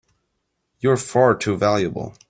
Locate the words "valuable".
1.55-2.15